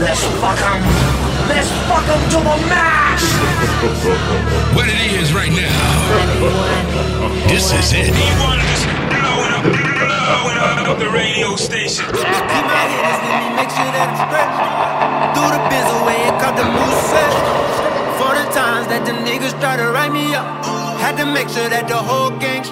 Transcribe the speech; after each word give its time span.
let's 0.00 0.22
fuck 0.40 0.60
'em. 0.70 0.80
Let's 1.48 1.70
fuck 1.88 2.06
'em 2.08 2.22
to 2.32 2.38
the 2.48 2.56
max. 2.72 3.18
What 4.76 4.86
it 4.88 5.00
is 5.20 5.32
right 5.32 5.52
now. 5.52 5.80
This 7.48 7.72
is 7.72 7.92
it. 7.92 8.12
E1 8.14 8.58
is 8.72 8.82
blowing 9.14 9.52
up, 9.56 9.64
blowing 9.64 10.58
up 10.90 10.98
the 10.98 11.10
radio 11.10 11.56
station. 11.56 12.04
Keep 12.06 12.66
my 12.76 12.84
hitters 12.92 13.20
with 13.24 13.36
me, 13.40 13.48
make 13.60 13.70
sure 13.76 13.90
that 13.96 14.06
I'm 14.06 14.16
straight. 14.24 14.52
Through 15.34 15.52
the 15.56 15.62
biz 15.70 15.88
away 16.00 16.18
and 16.28 16.36
cut 16.42 16.54
the 16.56 16.66
moose 16.76 17.02
set. 17.10 17.32
For 18.18 18.32
the 18.38 18.46
times 18.60 18.86
that 18.92 19.02
the 19.04 19.12
niggas 19.26 19.54
try 19.60 19.76
to 19.76 19.86
write 19.90 20.12
me 20.12 20.34
up, 20.34 20.46
had 21.00 21.16
to 21.18 21.26
make 21.26 21.48
sure 21.48 21.68
that 21.68 21.88
the 21.88 21.96
whole 21.96 22.30
gang 22.38 22.62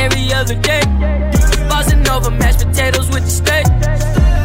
every 0.00 0.32
other 0.32 0.54
day. 0.54 0.82
Bossing 1.68 2.06
over 2.08 2.30
mashed 2.30 2.60
potatoes 2.66 3.08
with 3.12 3.24
the 3.28 3.34
steak. 3.40 3.66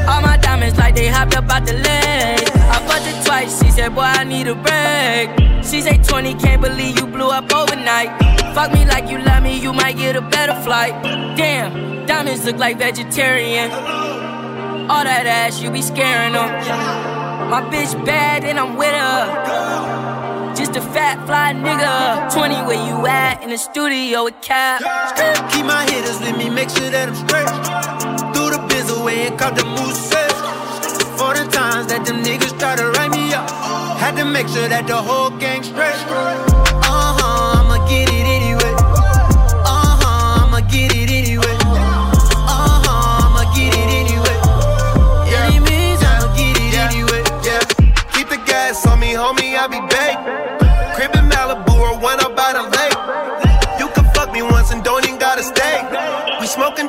All 0.09 0.21
my 0.21 0.37
diamonds 0.37 0.77
like 0.77 0.95
they 0.95 1.07
hopped 1.07 1.35
up 1.35 1.49
out 1.49 1.65
the 1.65 1.73
lake. 1.73 2.49
I 2.75 2.77
fucked 2.87 3.07
it 3.11 3.25
twice, 3.25 3.51
she 3.61 3.71
said, 3.71 3.95
boy, 3.95 4.01
I 4.01 4.23
need 4.23 4.47
a 4.47 4.55
break. 4.55 5.27
She 5.63 5.81
say 5.81 5.97
20, 5.97 6.35
can't 6.35 6.61
believe 6.61 6.99
you 6.99 7.07
blew 7.07 7.29
up 7.29 7.51
overnight. 7.51 8.09
Fuck 8.53 8.71
me 8.73 8.85
like 8.85 9.09
you 9.09 9.17
love 9.19 9.43
me, 9.43 9.59
you 9.59 9.73
might 9.73 9.97
get 9.97 10.15
a 10.15 10.21
better 10.21 10.55
flight. 10.61 10.93
Damn, 11.37 12.05
diamonds 12.05 12.45
look 12.45 12.57
like 12.57 12.77
vegetarian. 12.77 13.71
All 14.91 15.03
that 15.03 15.25
ass, 15.25 15.61
you 15.61 15.71
be 15.71 15.81
scaring 15.81 16.33
them. 16.33 16.49
My 17.49 17.61
bitch 17.71 17.93
bad 18.05 18.43
and 18.43 18.59
I'm 18.59 18.75
with 18.75 18.93
her. 18.93 20.14
Just 20.55 20.75
a 20.75 20.81
fat 20.81 21.25
fly 21.25 21.53
nigga. 21.53 22.31
20 22.33 22.55
where 22.67 22.87
you 22.87 23.05
at 23.07 23.43
in 23.43 23.49
the 23.49 23.57
studio 23.57 24.23
with 24.23 24.39
Cap. 24.41 24.79
Keep 25.51 25.65
my 25.65 25.83
hitters 25.91 26.19
with 26.19 26.37
me, 26.37 26.49
make 26.49 26.69
sure 26.69 26.89
that 26.89 27.09
I'm 27.09 27.15
straight. 27.15 27.49
Through 28.33 28.51
the 28.55 28.65
biz 28.69 28.89
away 28.89 29.27
and 29.27 29.37
caught 29.37 29.55
the 29.55 29.65
moose. 29.65 30.05
For 31.19 31.33
the 31.33 31.49
times 31.51 31.87
that 31.87 32.05
them 32.05 32.23
niggas 32.23 32.57
try 32.59 32.75
to 32.75 32.89
write 32.91 33.11
me 33.11 33.33
up, 33.33 33.49
had 33.99 34.15
to 34.17 34.25
make 34.25 34.47
sure 34.47 34.67
that 34.67 34.87
the 34.87 34.95
whole 34.95 35.29
gang 35.29 35.63
straight. 35.63 36.54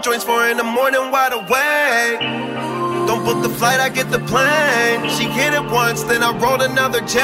Joints 0.06 0.22
four 0.22 0.46
in 0.46 0.56
the 0.56 0.62
morning, 0.62 1.10
wide 1.10 1.32
awake. 1.32 2.20
Don't 3.08 3.24
book 3.24 3.42
the 3.42 3.48
flight, 3.48 3.80
I 3.80 3.88
get 3.88 4.08
the 4.08 4.20
plane. 4.20 5.02
She 5.10 5.24
hit 5.24 5.52
it 5.52 5.66
once, 5.68 6.04
then 6.04 6.22
I 6.22 6.30
rolled 6.38 6.62
another 6.62 7.00
J. 7.00 7.18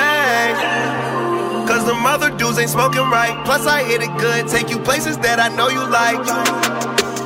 Cause 1.71 1.87
the 1.87 1.95
mother 1.95 2.37
dudes 2.37 2.59
ain't 2.59 2.71
smoking 2.71 3.07
right. 3.07 3.39
Plus, 3.45 3.69
I 3.69 3.85
hit 3.85 4.03
it 4.03 4.11
good, 4.19 4.49
take 4.49 4.69
you 4.69 4.81
places 4.81 5.17
that 5.19 5.39
I 5.39 5.47
know 5.55 5.69
you 5.69 5.79
like. 5.95 6.27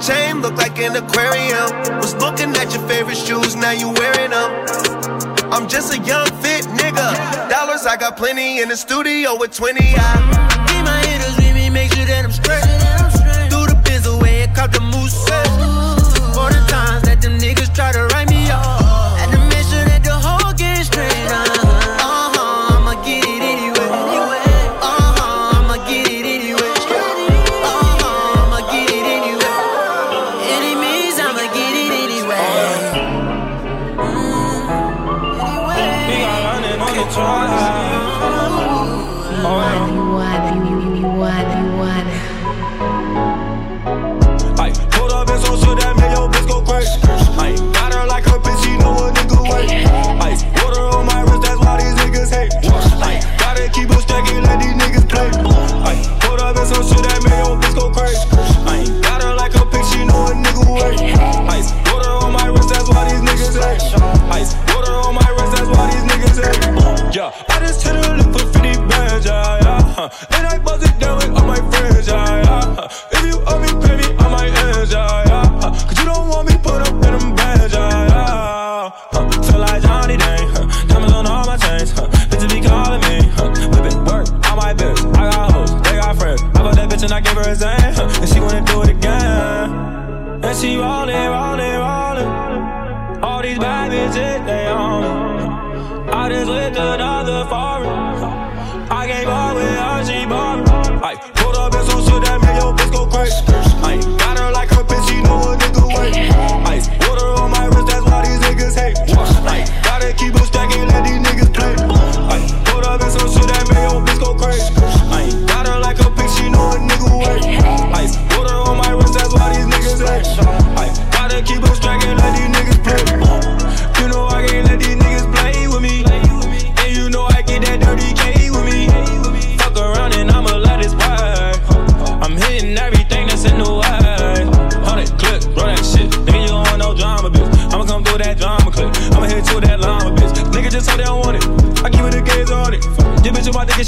Chain 0.05 0.43
look 0.43 0.57
like 0.57 0.79
an 0.79 0.95
aquarium. 0.95 1.73
Was 2.05 2.15
looking 2.17 2.53
at 2.61 2.75
your 2.75 2.87
favorite 2.87 3.17
shoes, 3.17 3.57
now 3.57 3.73
you 3.73 3.89
wearing 3.89 4.33
them. 4.37 4.51
I'm 5.51 5.71
just 5.71 5.91
a 5.95 5.99
young 6.05 6.29
fit 6.45 6.67
nigga. 6.77 7.49
Dollars 7.49 7.87
I 7.87 7.97
got 7.97 8.19
plenty 8.19 8.61
in 8.61 8.69
the 8.69 8.77
studio 8.77 9.39
with 9.39 9.57
20. 9.57 9.81
I 9.81 10.69
Keep 10.69 10.85
my 10.85 11.01
hitters 11.01 11.39
me, 11.55 11.71
make 11.71 11.95
sure 11.95 12.05
that 12.05 12.27
I'm 12.27 12.31
straight. 12.31 12.61
Through 13.49 13.73
the 13.73 13.81
biz 13.89 14.05
away 14.05 14.47
caught 14.55 14.71
the 14.71 14.81
moose 14.81 15.17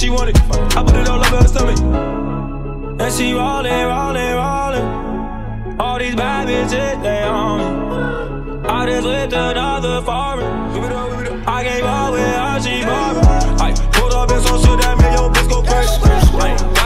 she 0.08 0.14
want 0.14 0.30
it. 0.30 0.36
I 0.76 0.82
put 0.82 0.96
it 0.96 1.08
all 1.08 1.20
over 1.20 1.36
her 1.36 1.48
stomach. 1.48 1.78
And 3.00 3.12
she 3.12 3.32
rollin', 3.34 3.86
rollin', 3.86 4.34
rollin'. 4.34 5.80
All 5.80 5.98
these 5.98 6.14
bad 6.14 6.48
bitches, 6.48 7.02
they 7.02 7.22
on 7.24 7.58
me. 7.58 8.68
I 8.68 8.86
just 8.86 9.06
with 9.06 9.32
another 9.32 10.02
foreign. 10.02 11.44
I 11.46 11.62
gave 11.62 11.84
up 11.84 12.12
with 12.12 12.20
her, 12.22 12.60
she 12.62 12.84
me. 12.84 12.92
I 13.60 13.72
pulled 13.92 14.12
up 14.12 14.30
in 14.30 14.36
been 14.36 14.46
so 14.46 14.58
shit 14.62 14.80
that 14.80 14.96
made 14.98 15.14
your 15.14 15.30
bitch 15.30 15.48
go 15.48 15.62
crazy. 15.62 16.77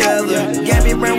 Together. 0.00 0.69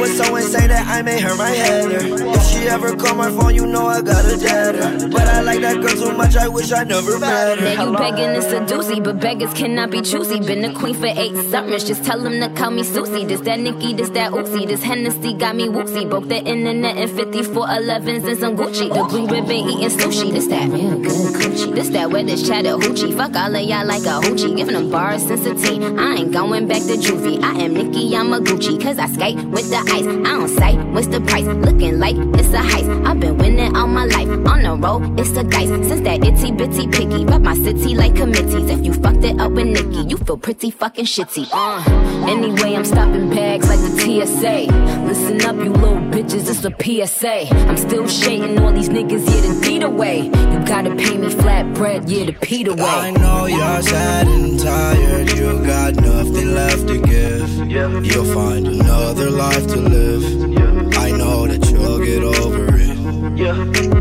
Brain 0.02 0.16
so 0.16 0.40
say 0.40 0.68
that 0.68 0.88
I 0.88 1.02
made 1.02 1.22
her 1.22 1.36
my 1.36 1.50
header. 1.50 2.00
If 2.02 2.44
she 2.48 2.68
ever 2.68 2.96
call 2.96 3.16
my 3.16 3.30
phone, 3.30 3.54
you 3.54 3.68
know 3.68 3.86
I 3.86 4.02
got 4.02 4.26
a 4.26 4.36
deader. 4.38 5.08
But 5.10 5.28
I 5.28 5.42
like 5.42 5.62
that 5.62 5.80
girl 5.80 5.94
too 5.94 6.18
much, 6.18 6.36
I 6.36 6.48
wish 6.48 6.72
I 6.72 6.84
never 6.84 7.20
met 7.20 7.60
her. 7.60 7.76
Now 7.76 7.86
you 7.86 7.98
begging 7.98 8.34
to 8.34 8.42
seduce 8.42 8.90
me, 8.90 9.00
but 9.00 9.20
beggars 9.20 9.54
cannot 9.54 9.92
be 9.92 10.02
choosy. 10.02 10.40
Been 10.40 10.66
a 10.66 10.74
queen 10.74 10.96
for 10.96 11.06
eight 11.08 11.36
summers, 11.52 11.84
just 11.84 12.04
tell 12.04 12.20
them 12.20 12.40
to 12.40 12.50
call 12.60 12.72
me 12.72 12.84
Susie. 12.84 13.26
This 13.26 13.42
that 13.42 13.60
Nikki, 13.60 13.94
this 13.94 14.10
that 14.12 14.32
Oopsie, 14.32 14.68
this 14.68 14.82
Hennessy 14.84 15.34
got 15.34 15.56
me 15.56 15.70
woozy. 15.70 16.06
Broke 16.06 16.28
the 16.28 16.44
internet 16.44 16.98
in 16.98 17.08
54 17.08 17.68
11s 17.68 18.28
and 18.28 18.40
some 18.40 18.58
Gucci. 18.58 18.90
The 18.94 19.04
blue 19.04 19.28
ribbon 19.28 19.52
eating 19.52 19.90
sushi, 19.90 20.32
this 20.32 20.48
that 20.48 20.70
real 20.70 20.98
good 21.00 21.36
coochie. 21.36 21.76
This 21.76 21.90
that 21.90 22.10
where 22.10 22.24
this 22.24 22.48
Chattahoochee. 22.48 23.16
Fuck 23.16 23.36
all 23.36 23.56
of 23.56 23.62
y'all 23.62 23.86
like 23.86 24.04
a 24.04 24.20
hoochie. 24.26 24.58
Giving 24.58 24.74
them 24.74 24.90
bars 24.90 25.28
since 25.28 25.46
a 25.46 25.54
teen. 25.54 26.00
I 26.00 26.16
ain't 26.16 26.32
going 26.32 26.68
back 26.68 26.82
to 26.82 26.96
juvie. 26.98 27.42
I 27.44 27.64
am 27.64 27.74
Nikki, 27.74 28.16
I'm 28.16 28.34
a 28.34 28.40
Gucci. 28.40 28.82
Cause 28.82 28.98
I 28.98 29.08
skate 29.08 29.38
with 29.46 29.70
the 29.70 29.91
ice. 29.92 30.08
I 30.08 30.24
don't 30.24 30.48
sight, 30.48 30.80
what's 30.94 31.08
the 31.08 31.22
price? 31.22 31.46
Looking 31.46 32.00
like 32.00 32.16
it's 32.40 32.50
a 32.50 32.62
heist. 32.72 33.06
I've 33.06 33.20
been 33.20 33.38
winning 33.38 33.76
all 33.76 33.88
my 33.88 34.06
life. 34.06 34.28
On 34.28 34.62
the 34.64 34.76
road, 34.76 35.20
it's 35.20 35.32
a 35.32 35.44
dice. 35.44 35.70
Since 35.70 36.02
that 36.02 36.24
itty 36.26 36.52
bitty 36.52 36.88
picky. 36.88 37.26
Rep 37.26 37.42
my 37.42 37.56
city 37.56 37.96
like 37.96 38.16
committees. 38.16 38.70
If 38.70 38.86
you 38.86 38.94
fucked 38.94 39.24
it 39.24 39.40
up 39.40 39.52
with 39.52 39.68
Nikki, 39.68 40.10
you 40.10 40.18
feel 40.18 40.38
pretty 40.38 40.72
fucking 40.72 41.06
shitty. 41.06 41.48
Uh, 41.52 42.28
anyway, 42.30 42.76
I'm 42.76 42.86
stopping 42.86 43.30
bags 43.30 43.68
like 43.68 43.80
the 43.80 43.92
TSA. 44.00 45.01
Listen 45.12 45.42
up, 45.42 45.58
you 45.58 45.74
little 45.74 45.98
bitches, 45.98 46.50
it's 46.50 46.64
a 46.64 46.72
PSA. 46.72 47.54
I'm 47.68 47.76
still 47.76 48.08
shading 48.08 48.58
all 48.60 48.72
these 48.72 48.88
niggas, 48.88 49.26
yeah, 49.26 49.54
the 49.54 49.62
deed 49.62 49.84
away. 49.84 50.22
You 50.22 50.66
gotta 50.66 50.96
pay 50.96 51.18
me 51.18 51.30
flat 51.30 51.74
bread, 51.74 52.10
yeah, 52.10 52.28
the 52.28 52.32
Pete 52.32 52.70
away. 52.70 52.82
I 52.82 53.12
know 53.12 53.46
you're 53.46 53.82
sad 53.82 54.30
and 54.30 54.58
tired. 54.58 55.30
You 55.32 55.66
got 55.66 55.96
nothing 55.96 56.54
left 56.54 56.88
to 56.88 57.02
give. 57.02 58.06
You'll 58.06 58.34
find 58.34 58.66
another 58.66 59.30
life 59.30 59.68
to 59.68 59.82
live. 59.82 60.24
I 60.98 61.12
know 61.12 61.46
that 61.46 61.70
you'll 61.70 62.00
get 62.00 62.24
over 62.24 62.70
it. 62.78 64.01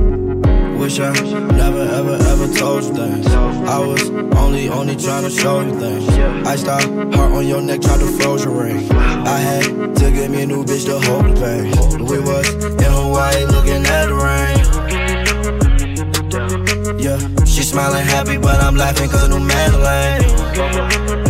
Wish 0.81 0.99
I 0.99 1.13
never 1.13 1.83
ever 1.83 2.17
ever 2.33 2.49
told 2.55 2.85
you 2.85 2.95
things. 2.95 3.27
I 3.27 3.79
was 3.81 4.09
only 4.39 4.71
only 4.71 4.97
trying 4.97 5.25
to 5.25 5.31
show 5.31 5.61
you 5.61 5.79
things. 5.79 6.09
I 6.47 6.57
stopped 6.57 6.87
heart 7.15 7.33
on 7.33 7.47
your 7.47 7.61
neck, 7.61 7.83
tried 7.83 8.01
to 8.01 8.07
froze 8.19 8.47
your 8.47 8.63
ring. 8.63 8.91
I 8.91 9.39
had 9.39 9.65
to 9.97 10.11
get 10.11 10.31
me 10.31 10.41
a 10.41 10.47
new 10.47 10.65
bitch 10.65 10.87
to 10.87 10.99
hold 10.99 11.27
the 11.27 11.35
pain. 11.39 11.71
We 12.07 12.19
was 12.21 12.49
in 12.65 12.93
Hawaii 12.93 13.45
looking 13.45 13.85
at 13.85 14.07
the 14.07 14.15
rain. 14.15 14.65
Yeah, 16.99 17.19
she 17.45 17.63
smiling 17.63 18.07
happy, 18.07 18.39
but 18.39 18.59
I'm 18.63 18.75
laughing 18.75 19.11
cause 19.11 19.29
new 19.29 19.39
Madeline. 19.39 21.30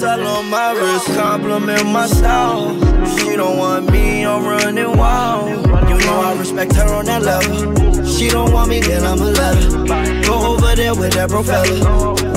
All 0.00 0.26
on 0.26 0.48
my 0.48 0.72
wrist. 0.72 1.06
Compliment 1.18 1.86
my 1.86 2.06
style. 2.06 2.72
She 3.18 3.36
don't 3.36 3.58
want 3.58 3.90
me, 3.90 4.24
I'm 4.24 4.44
running 4.44 4.96
wild. 4.96 5.50
You 5.50 5.98
know 6.06 6.20
I 6.20 6.36
respect 6.38 6.74
her 6.76 6.94
on 6.94 7.04
that 7.06 7.22
level. 7.22 8.06
She 8.06 8.28
don't 8.28 8.52
want 8.52 8.70
me, 8.70 8.80
then 8.80 9.04
I'ma 9.04 9.24
let 9.24 9.56
her. 9.56 10.22
Go 10.22 10.54
over 10.54 10.74
there 10.76 10.94
with 10.94 11.12
that 11.14 11.28
bro. 11.28 11.42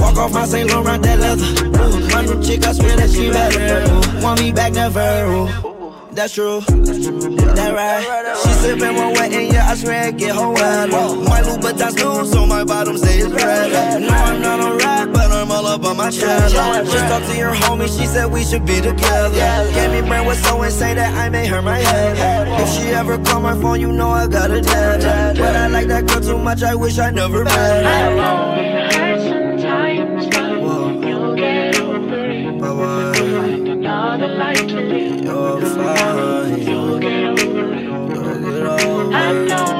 Walk 0.02 0.18
off 0.18 0.34
my 0.34 0.46
St. 0.46 0.70
Laurent, 0.70 1.04
that 1.04 1.20
leather. 1.20 1.46
Ooh, 1.46 2.08
my 2.10 2.26
new 2.26 2.44
chick, 2.44 2.66
I 2.66 2.74
swear 2.74 2.98
that 2.98 3.10
she 3.12 3.30
better. 3.30 3.86
Ooh, 3.92 4.24
want 4.24 4.42
me 4.42 4.52
back, 4.52 4.74
never. 4.74 5.00
Ooh. 5.26 5.75
That's 6.16 6.34
true. 6.34 6.62
That 6.62 7.74
right. 7.76 8.38
She 8.42 8.50
sippin' 8.64 8.96
one 8.96 9.14
wet 9.14 9.34
and 9.34 9.52
yeah, 9.52 9.70
I 9.70 9.76
swear 9.76 10.08
it 10.08 10.18
get 10.18 10.34
her 10.34 10.50
wetter. 10.50 10.88
My 10.88 11.42
Louboutins 11.42 11.96
new, 11.98 12.26
so 12.26 12.46
my 12.46 12.64
bottom 12.64 12.98
stays 12.98 13.28
red. 13.28 14.02
No, 14.02 14.08
I'm 14.08 14.42
not 14.42 14.60
a 14.62 14.78
rat, 14.78 15.12
but 15.12 15.30
I'm 15.30 15.52
all 15.52 15.68
up 15.68 15.84
on 15.84 15.98
my 15.98 16.10
cheddar. 16.10 16.86
Just 16.86 17.08
talked 17.10 17.26
to 17.26 17.38
your 17.38 17.54
homie, 17.54 17.88
she 17.88 18.06
said 18.08 18.32
we 18.32 18.46
should 18.46 18.66
be 18.66 18.80
together. 18.80 19.74
Gave 19.74 19.92
me 19.92 20.08
brain 20.08 20.26
was 20.26 20.42
so 20.42 20.64
insane 20.64 20.96
that 20.96 21.14
I 21.14 21.28
made 21.28 21.48
her 21.48 21.62
my 21.62 21.80
head. 21.80 22.48
If 22.62 22.70
she 22.70 22.88
ever 22.94 23.18
call 23.18 23.42
my 23.42 23.60
phone, 23.60 23.82
you 23.82 23.92
know 23.92 24.10
I 24.10 24.28
got 24.28 24.52
a 24.52 24.62
dead. 24.62 25.36
But 25.38 25.56
I 25.58 25.68
like 25.68 25.88
that 25.88 26.08
girl 26.08 26.22
too 26.22 26.38
much, 26.38 26.64
I 26.64 26.76
wish 26.76 26.98
I 26.98 27.12
never 27.12 27.44
met 27.44 27.86
her. 27.86 28.56
You're 34.56 34.75
fine. 35.76 36.62
You'll 36.62 37.00
get 37.00 37.38
over 37.38 37.76
it. 37.76 39.14
I 39.14 39.46
know 39.46 39.75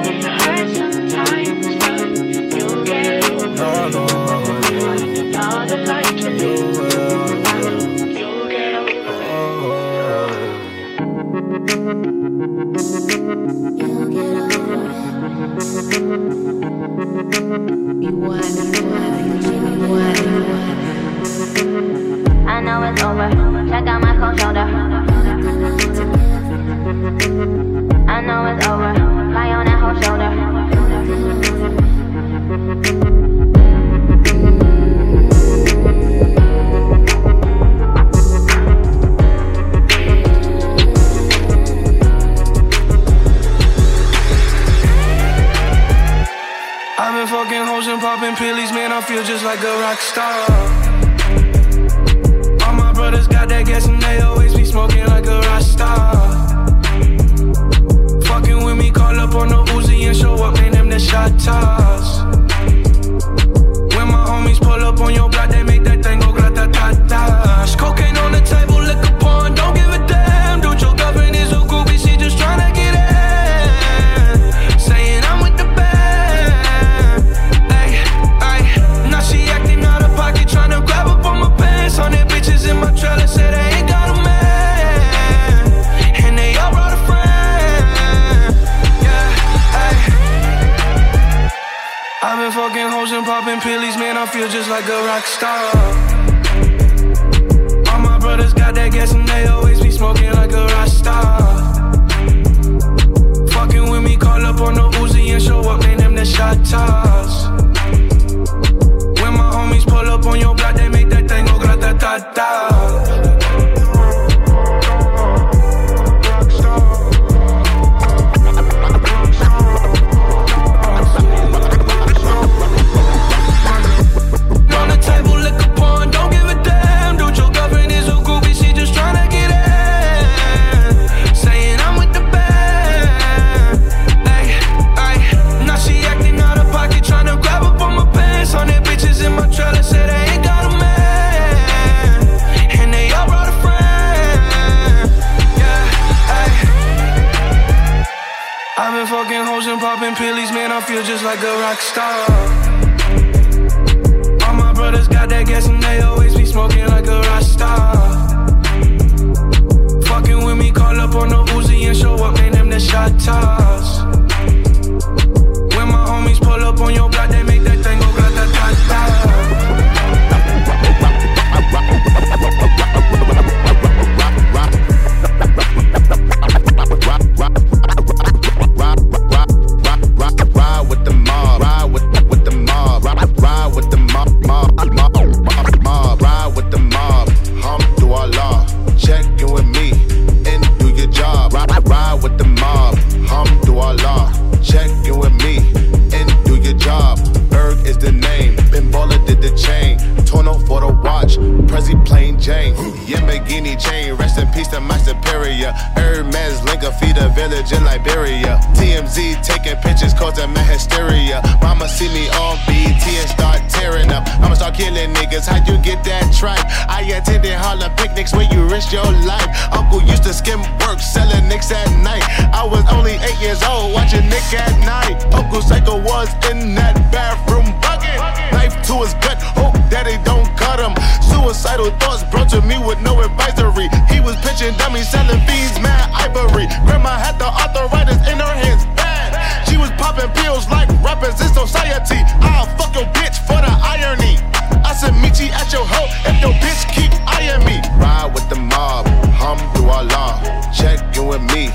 society. 241.68 242.22
I'll 242.42 242.70
fuck 242.78 242.94
your 242.94 243.10
bitch 243.18 243.38
for 243.48 243.58
the 243.58 243.74
irony. 243.82 244.38
I 244.86 244.94
said, 244.94 245.14
meet 245.22 245.40
you 245.42 245.50
at 245.52 245.72
your 245.74 245.86
hoe 245.86 246.10
if 246.30 246.38
your 246.42 246.54
bitch 246.62 246.86
keep 246.94 247.12
eyeing 247.26 247.66
me. 247.66 247.82
Ride 247.98 248.32
with 248.34 248.48
the 248.50 248.56
mob, 248.56 249.08
hum 249.34 249.58
through 249.74 249.90
our 249.90 250.04
law. 250.04 250.42
Check 250.72 251.00
you 251.16 251.32
and 251.34 251.46
me, 251.52 251.70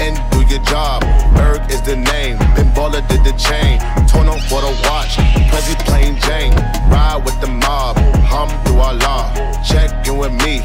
and 0.00 0.16
do 0.32 0.40
your 0.48 0.62
job. 0.64 1.02
Berg 1.36 1.60
is 1.70 1.82
the 1.82 1.96
name, 1.96 2.38
Ben 2.56 2.68
Baller 2.72 3.06
did 3.08 3.22
the 3.24 3.34
chain. 3.36 3.78
Torn 4.08 4.28
on 4.28 4.40
for 4.48 4.60
the 4.64 4.72
watch, 4.88 5.16
Prezi 5.52 5.76
plain 5.84 6.16
Jane. 6.24 6.54
Ride 6.88 7.22
with 7.24 7.38
the 7.40 7.48
mob, 7.48 7.96
hum 8.24 8.48
through 8.64 8.80
our 8.80 8.94
law. 8.94 9.28
Check 9.62 10.06
you 10.06 10.22
and 10.24 10.36
me, 10.38 10.60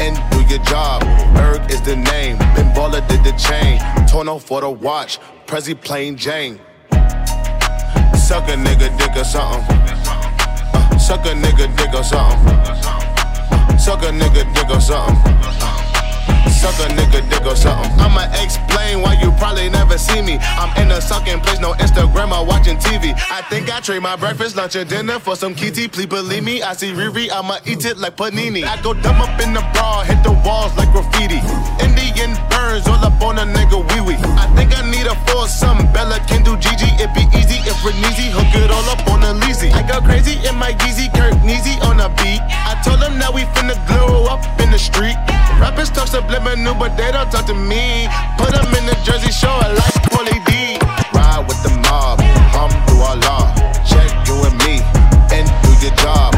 and 0.00 0.16
do 0.32 0.40
your 0.48 0.62
job. 0.64 1.02
Berg 1.34 1.70
is 1.70 1.82
the 1.82 1.96
name, 1.96 2.38
Ben 2.56 2.72
Baller 2.74 3.06
did 3.08 3.22
the 3.24 3.32
chain. 3.36 3.78
Torn 4.08 4.28
on 4.28 4.40
for 4.40 4.60
the 4.62 4.70
watch, 4.70 5.18
Prezi 5.46 5.78
plain 5.78 6.16
Jane. 6.16 6.58
Suck 8.32 8.48
a 8.48 8.52
nigga 8.52 8.88
dick 8.96 9.14
or 9.14 9.24
something. 9.24 9.76
Uh, 9.76 10.98
suck 10.98 11.26
a 11.26 11.34
nigga 11.34 11.68
dick 11.76 11.92
or 11.92 12.02
something. 12.02 12.48
Uh, 12.48 13.76
suck 13.76 14.02
a 14.04 14.06
nigga 14.06 14.42
dick 14.54 14.70
or 14.70 14.80
something. 14.80 15.34
Uh, 15.44 15.81
suck 16.62 16.78
a 16.86 16.88
nigga 16.94 17.18
dick 17.28 17.42
or 17.44 17.56
something. 17.56 17.90
I'ma 17.98 18.30
explain 18.38 19.02
why 19.02 19.18
you 19.20 19.32
probably 19.32 19.68
never 19.68 19.98
see 19.98 20.22
me. 20.22 20.38
I'm 20.40 20.70
in 20.80 20.92
a 20.92 21.00
sucking 21.00 21.40
place, 21.40 21.58
no 21.58 21.74
Instagram 21.74 22.30
or 22.30 22.46
watching 22.46 22.78
TV. 22.78 23.18
I 23.30 23.42
think 23.50 23.66
I 23.66 23.80
trade 23.80 24.02
my 24.02 24.14
breakfast, 24.14 24.54
lunch, 24.54 24.76
and 24.76 24.88
dinner 24.88 25.18
for 25.18 25.34
some 25.34 25.56
kitty. 25.56 25.88
Please 25.88 26.06
believe 26.06 26.44
me, 26.44 26.62
I 26.62 26.74
see 26.74 26.92
Riri, 26.92 27.30
I'ma 27.32 27.58
eat 27.66 27.84
it 27.84 27.98
like 27.98 28.16
panini. 28.16 28.62
I 28.62 28.80
go 28.80 28.94
dumb 28.94 29.20
up 29.20 29.34
in 29.42 29.52
the 29.52 29.64
bra, 29.74 30.04
hit 30.04 30.22
the 30.22 30.30
walls 30.46 30.70
like 30.78 30.90
graffiti. 30.94 31.42
Indian 31.82 32.38
burns 32.46 32.86
all 32.86 33.02
up 33.02 33.20
on 33.20 33.42
a 33.42 33.46
nigga 33.56 33.82
wee 33.90 34.14
wee. 34.14 34.20
I 34.38 34.46
think 34.54 34.70
I 34.70 34.86
need 34.86 35.10
a 35.10 35.16
foursome, 35.26 35.90
Bella 35.92 36.22
can 36.30 36.44
do 36.46 36.54
Gigi. 36.62 36.86
It 37.02 37.10
be 37.10 37.26
easy 37.34 37.58
if 37.66 37.74
we're 37.82 37.98
easy, 38.06 38.30
hook 38.30 38.54
it 38.54 38.70
all 38.70 38.86
up 38.86 39.02
on 39.10 39.26
a 39.26 39.34
leasy. 39.42 39.74
I 39.74 39.82
go 39.82 39.98
crazy 40.00 40.38
in 40.46 40.54
my 40.54 40.70
Yeezy, 40.86 41.10
Kirk 41.10 41.34
Neezy 41.42 41.74
on 41.82 41.98
a 41.98 42.08
beat. 42.22 42.42
I 42.70 42.78
told 42.86 43.00
them 43.02 43.18
now 43.18 43.34
we 43.34 43.42
finna 43.50 43.74
glow 43.90 44.30
up 44.30 44.46
in 44.60 44.70
the 44.70 44.78
street. 44.78 45.18
Rappers 45.58 45.90
talk 45.90 46.08
subliminal 46.08 46.51
New, 46.56 46.74
but 46.74 46.96
they 46.98 47.10
don't 47.10 47.30
talk 47.32 47.46
to 47.46 47.54
me. 47.54 48.08
Put 48.36 48.52
them 48.52 48.66
in 48.74 48.84
the 48.84 48.94
jersey, 49.02 49.32
show 49.32 49.48
a 49.48 49.72
like 49.72 50.02
Paulie 50.12 50.44
D. 50.44 50.76
Ride 51.14 51.44
with 51.48 51.62
the 51.62 51.70
mob, 51.88 52.20
hum 52.52 52.70
through 52.86 53.00
our 53.00 53.16
law. 53.16 53.54
Check 53.88 54.10
you 54.28 54.36
and 54.44 54.58
me, 54.58 54.82
and 55.32 55.48
do 55.62 55.86
your 55.86 55.96
job. 55.96 56.31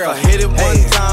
If 0.00 0.06
I 0.06 0.16
hit 0.16 0.40
it 0.40 0.46
one 0.46 0.90
time, 0.90 1.07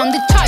on 0.00 0.10
the 0.10 0.18
charts. 0.30 0.39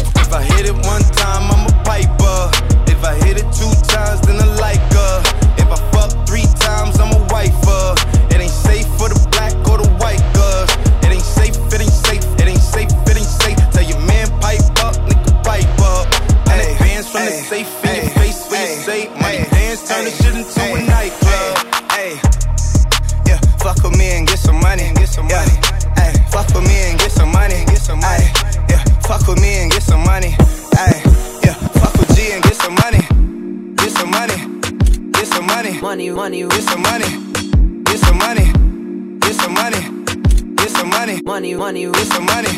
Money. 42.34 42.54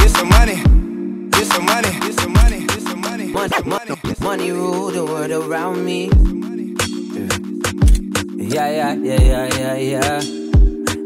Get 0.00 0.10
some 0.10 0.28
money. 0.28 0.56
Get 1.30 1.46
some 1.52 1.64
money. 1.64 1.90
Get 2.04 2.14
some 2.20 2.32
money. 2.32 2.60
Get 2.66 2.82
some 2.82 3.00
money. 3.00 3.26
Get 3.30 3.32
some 3.32 3.32
money. 3.32 3.32
Money, 3.32 3.62
money. 3.64 3.94
Money 4.20 4.50
rule 4.52 4.90
the 4.90 5.04
world 5.04 5.30
around 5.30 5.84
me. 5.84 6.10
Yeah, 8.54 8.68
yeah, 8.78 8.94
yeah, 8.94 9.20
yeah, 9.30 9.46
yeah, 9.58 9.76
yeah. 9.76 10.20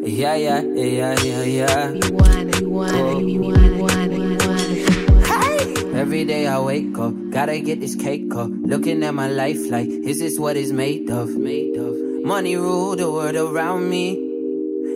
Yeah, 0.04 0.34
yeah, 0.34 0.60
yeah, 0.62 1.14
yeah, 1.22 1.42
yeah. 1.42 1.90
You 1.92 2.12
want 2.12 2.48
it, 2.48 2.60
you 2.60 2.70
want 2.70 2.92
it, 2.94 3.24
you 3.26 3.40
want 3.40 3.58
it, 3.58 3.72
you 3.72 3.82
want 3.82 4.12
it, 4.12 4.18
you 4.18 4.48
want 4.48 5.38
it. 5.78 5.94
Every 5.94 6.24
day 6.24 6.46
I 6.46 6.58
wake 6.58 6.98
up, 6.98 7.14
gotta 7.30 7.60
get 7.60 7.80
this 7.80 7.94
cake 7.94 8.34
up. 8.34 8.50
Looking 8.50 9.02
at 9.04 9.14
my 9.14 9.28
life 9.28 9.70
like, 9.70 9.88
is 9.88 10.18
this 10.18 10.38
what 10.38 10.56
it's 10.56 10.72
made 10.72 11.10
of? 11.10 11.30
Made 11.36 11.76
of. 11.76 11.94
Money 12.24 12.56
rule 12.56 12.96
the 12.96 13.10
world 13.10 13.36
around 13.36 13.88
me. 13.88 14.23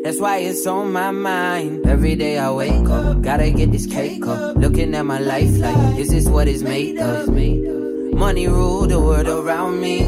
That's 0.09 0.21
why 0.21 0.39
it's 0.39 0.67
on 0.67 0.91
my 0.91 1.11
mind. 1.11 1.87
Every 1.87 2.17
day 2.17 2.39
I 2.39 2.51
wake 2.51 2.89
up, 2.89 3.21
gotta 3.21 3.51
get 3.51 3.71
this 3.71 3.85
cake 3.85 4.27
up. 4.27 4.57
Looking 4.57 4.95
at 4.95 5.05
my 5.05 5.19
life 5.19 5.55
like, 5.59 5.97
this 5.97 6.09
is 6.09 6.25
this 6.25 6.29
what 6.33 6.49
it's 6.49 6.63
made 6.63 6.97
of? 6.97 7.29
Money 7.29 8.49
rule 8.49 8.87
the 8.87 8.99
world 8.99 9.29
around 9.29 9.83
me. 9.83 10.01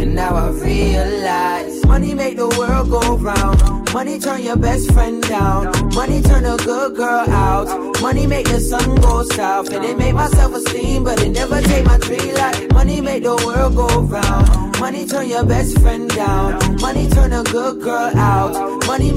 And 0.00 0.14
now 0.14 0.34
I 0.34 0.48
realize 0.52 1.84
money 1.84 2.14
make 2.14 2.38
the 2.38 2.48
world 2.48 2.88
go 2.88 3.18
round. 3.18 3.92
Money 3.92 4.18
turn 4.18 4.40
your 4.42 4.56
best 4.56 4.90
friend 4.92 5.22
down. 5.22 5.66
Money 5.94 6.22
turn 6.22 6.46
a 6.46 6.56
good 6.56 6.96
girl 6.96 7.28
out. 7.28 8.00
Money 8.00 8.26
make 8.26 8.48
the 8.48 8.58
sun 8.58 8.94
go 9.02 9.22
south. 9.24 9.70
And 9.70 9.84
it 9.84 9.98
make 9.98 10.14
my 10.14 10.28
self 10.28 10.54
esteem, 10.54 11.04
but 11.04 11.20
it 11.20 11.28
never 11.28 11.60
take 11.60 11.84
my 11.84 11.98
tree 11.98 12.32
light. 12.32 12.72
Money 12.72 13.02
make 13.02 13.24
the 13.24 13.36
world 13.44 13.76
go 13.76 14.00
round. 14.00 14.80
Money 14.80 15.04
turn 15.06 15.28
your 15.28 15.44
best 15.44 15.78
friend 15.80 16.08
down. 16.08 16.80
Money 16.80 17.06
turn 17.10 17.34
a 17.34 17.42
good 17.44 17.82
girl 17.82 18.16
out. 18.16 18.29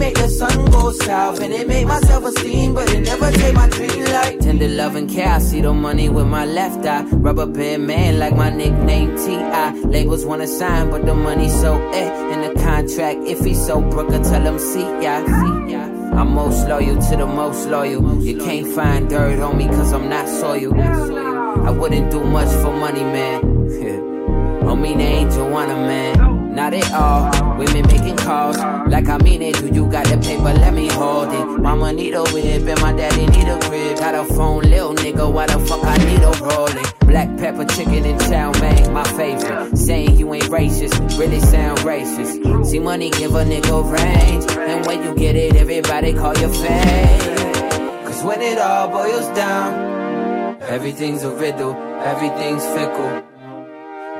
Make 0.03 0.15
the 0.15 0.27
sun 0.27 0.65
go 0.69 0.91
south. 0.91 1.39
And 1.39 1.53
it 1.53 1.65
make 1.65 1.87
my 1.87 1.99
self 2.01 2.25
esteem, 2.25 2.73
but 2.73 2.91
it 2.93 3.05
never 3.05 3.31
take 3.31 3.53
my 3.55 3.69
dream 3.69 4.03
light. 4.03 4.41
Tender 4.41 4.67
love 4.67 4.97
and 4.97 5.09
care, 5.09 5.29
I 5.29 5.39
see 5.39 5.61
the 5.61 5.73
money 5.73 6.09
with 6.09 6.27
my 6.27 6.45
left 6.45 6.85
eye. 6.85 7.03
Rubber 7.03 7.45
band 7.45 7.87
man 7.87 8.19
like 8.19 8.35
my 8.35 8.49
nickname 8.49 9.15
T.I. 9.15 9.71
Labels 9.95 10.25
wanna 10.25 10.45
sign, 10.47 10.89
but 10.89 11.05
the 11.05 11.15
money 11.15 11.47
so 11.47 11.79
eh. 11.91 12.33
In 12.33 12.41
the 12.41 12.61
contract, 12.61 13.21
if 13.25 13.39
he's 13.45 13.65
so 13.65 13.79
broke, 13.79 14.11
I 14.11 14.21
tell 14.21 14.41
him 14.41 14.59
see 14.59 14.81
ya. 14.81 15.23
See 15.25 15.71
ya. 15.71 15.83
I'm 16.19 16.33
most 16.33 16.67
loyal 16.67 17.01
to 17.01 17.15
the 17.15 17.25
most 17.25 17.69
loyal. 17.69 18.21
You 18.21 18.37
can't 18.39 18.67
find 18.67 19.09
dirt 19.09 19.39
on 19.39 19.57
me 19.57 19.67
cause 19.67 19.93
I'm 19.93 20.09
not 20.09 20.27
soil. 20.27 20.73
I 20.81 21.71
wouldn't 21.71 22.11
do 22.11 22.21
much 22.25 22.49
for 22.61 22.73
money, 22.73 23.03
man. 23.03 23.39
I 24.67 24.75
mean, 24.75 24.97
they 24.97 25.05
ain't 25.05 25.31
Joanna, 25.31 25.75
man. 25.75 26.32
Not 26.53 26.75
at 26.75 26.91
all. 26.93 27.57
Women 27.57 27.87
making 27.87 28.17
calls. 28.17 28.57
Like 28.57 29.09
I 29.09 29.17
mean 29.17 29.41
it. 29.41 29.55
Do 29.55 29.67
you 29.67 29.87
got 29.87 30.05
the 30.05 30.17
paper? 30.17 30.53
Let 30.53 30.73
me 30.73 30.87
hold 30.87 31.33
it. 31.33 31.59
Mama 31.59 31.91
need 31.93 32.13
a 32.13 32.21
whip 32.25 32.67
and 32.67 32.79
my 32.79 32.93
daddy 32.93 33.25
need 33.25 33.47
a 33.47 33.59
crib. 33.61 33.97
Got 33.97 34.13
a 34.13 34.23
phone, 34.35 34.61
little 34.61 34.93
nigga. 34.93 35.31
Why 35.31 35.47
the 35.47 35.57
fuck 35.59 35.83
I 35.83 35.97
need 36.05 36.21
a 36.21 36.31
rolling? 36.43 36.85
Black 37.07 37.35
pepper 37.37 37.65
chicken 37.65 38.05
and 38.05 38.21
chow 38.21 38.51
mein, 38.61 38.93
my 38.93 39.03
favorite. 39.17 39.75
Saying 39.75 40.15
you 40.17 40.31
ain't 40.31 40.45
racist, 40.45 41.17
really 41.17 41.39
sound 41.39 41.79
racist. 41.79 42.65
See 42.67 42.79
money 42.79 43.09
give 43.09 43.33
a 43.33 43.43
nigga 43.43 43.91
range. 43.91 44.45
And 44.51 44.85
when 44.85 45.03
you 45.03 45.15
get 45.15 45.35
it, 45.35 45.55
everybody 45.55 46.13
call 46.13 46.37
you 46.37 46.53
fame. 46.53 48.05
Cause 48.05 48.23
when 48.23 48.41
it 48.41 48.59
all 48.59 48.89
boils 48.89 49.27
down, 49.35 50.61
everything's 50.61 51.23
a 51.23 51.31
riddle, 51.31 51.73
everything's 52.03 52.63
fickle. 52.65 53.23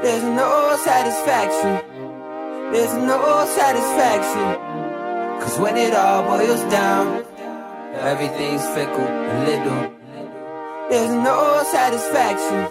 There's 0.02 0.24
no 0.24 0.78
satisfaction. 0.84 1.94
There's 2.74 2.96
no 2.96 3.46
satisfaction. 3.46 5.40
Cause 5.40 5.60
when 5.60 5.78
it 5.78 5.94
all 5.94 6.24
boils 6.24 6.62
down, 6.72 7.24
everything's 7.94 8.66
fickle 8.74 9.06
and 9.06 9.46
little. 9.46 9.94
There's 10.90 11.14
no 11.14 11.62
satisfaction. 11.72 12.66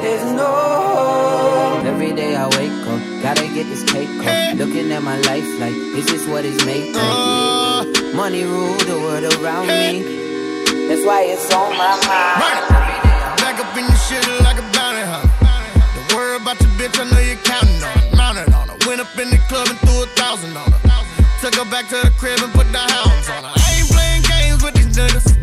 There's 0.00 0.32
no 0.32 0.46
hope. 0.46 1.84
Every 1.84 2.14
day 2.14 2.36
I 2.36 2.48
wake 2.56 2.72
up, 2.88 3.22
gotta 3.22 3.46
get 3.52 3.64
this 3.68 3.84
cake 3.84 4.08
up. 4.24 4.56
Looking 4.56 4.90
at 4.92 5.02
my 5.02 5.18
life 5.28 5.60
like, 5.60 5.76
is 6.00 6.06
this 6.06 6.26
what 6.26 6.46
it's 6.46 6.64
made 6.64 6.96
of? 6.96 8.14
Money 8.14 8.44
rule 8.44 8.78
the 8.78 8.98
world 8.98 9.24
around 9.34 9.66
me. 9.66 10.88
That's 10.88 11.04
why 11.04 11.24
it's 11.28 11.52
on 11.52 11.70
my 11.76 12.00
mind. 12.08 12.64
Back 13.44 13.60
up 13.60 13.76
in 13.76 13.84
the 13.84 13.96
shit 14.08 14.24
like 14.40 14.56
a 14.56 14.64
bounty 14.72 15.04
hunter. 15.04 15.28
Don't 16.08 16.16
worry 16.16 16.36
about 16.36 16.58
your 16.62 16.70
bitch, 16.80 16.98
I 16.98 17.04
know 17.10 17.20
you're 17.20 17.36
counting 17.44 17.84
on 17.84 18.01
Went 18.92 19.08
up 19.08 19.18
in 19.18 19.30
the 19.30 19.38
club 19.48 19.66
and 19.70 19.78
threw 19.78 20.02
a 20.02 20.06
thousand 20.08 20.54
on 20.54 20.70
her. 20.70 20.80
Took 21.40 21.54
her 21.54 21.64
back 21.70 21.88
to 21.88 21.96
the 22.04 22.12
crib 22.18 22.38
and 22.42 22.52
put 22.52 22.70
the 22.72 22.78
hounds 22.78 23.26
on 23.30 23.42
her. 23.42 23.52
I 23.56 23.78
ain't 23.78 23.88
playing 23.88 24.22
games 24.28 24.62
with 24.62 24.74
these 24.74 24.94
niggas. 24.94 25.41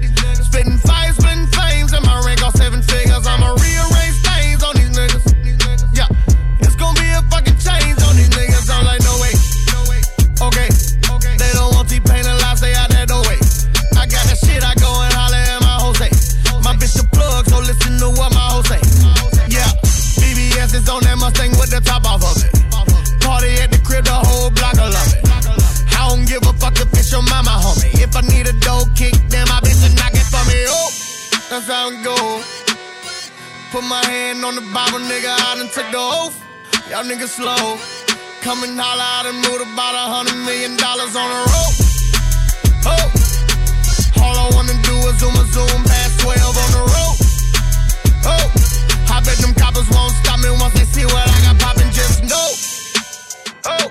like 35.89 35.91
the 35.91 35.97
oaf. 35.97 36.35
Y'all 36.89 37.03
niggas 37.03 37.33
slow. 37.33 37.77
Coming 38.41 38.71
and 38.71 38.79
holla, 38.79 39.03
I 39.03 39.23
done 39.23 39.35
moved 39.35 39.61
about 39.61 39.95
a 39.95 40.05
hundred 40.05 40.37
million 40.45 40.77
dollars 40.77 41.15
on 41.15 41.27
a 41.27 41.41
rope. 41.49 41.77
Oh, 42.85 43.05
all 44.23 44.35
I 44.37 44.47
wanna 44.55 44.77
do 44.83 44.95
is 45.09 45.19
zoom 45.19 45.35
a 45.35 45.43
zoom 45.51 45.83
past 45.83 46.19
12 46.21 46.57
on 46.63 46.69
the 46.77 46.83
road. 46.93 47.17
Oh, 48.25 48.45
I 49.11 49.21
bet 49.21 49.37
them 49.37 49.53
coppers 49.53 49.89
won't 49.91 50.13
stop 50.23 50.39
me 50.39 50.49
once 50.61 50.73
they 50.73 50.85
see 50.85 51.05
what 51.05 51.27
I 51.27 51.37
got 51.45 51.59
popping. 51.59 51.91
just 51.91 52.23
know. 52.23 52.49
Oh, 53.65 53.85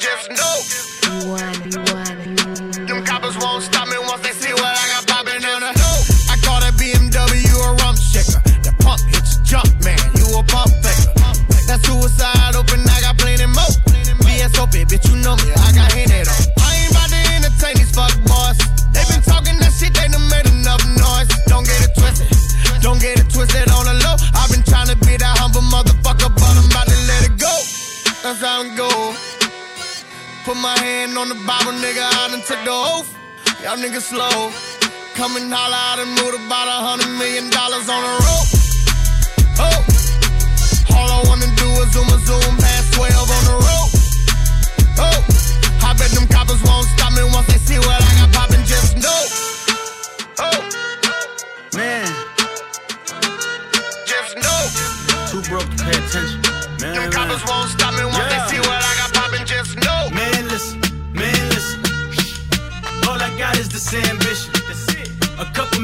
just 0.00 0.26
know. 0.32 0.56
Be 1.02 1.12
one, 1.28 1.56
be 1.62 1.72
one. 1.92 2.86
Them 2.86 3.04
coppers 3.04 3.36
won't 3.38 3.62
stop 3.62 3.88
me 3.88 3.98
once 3.98 4.22
they 4.22 4.32
see 4.32 4.52
what 4.52 4.75
Y'all 33.96 34.02
niggas 34.02 34.08
slow. 34.08 34.50
Come 35.14 35.36
and 35.36 35.52
out 35.72 35.98
and 35.98 36.10
move 36.10 36.34
about 36.46 36.68
a 36.68 36.78
hundred 36.84 37.16
million 37.18 37.48
dollars 37.48 37.88
on 37.88 38.02
the 38.02 38.24
road. 38.24 38.65